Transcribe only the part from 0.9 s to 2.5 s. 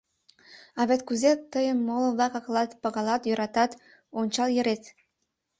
кузе тыйым моло-влак